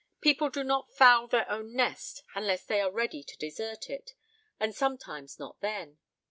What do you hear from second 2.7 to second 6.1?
are ready to desert it and sometimes not then.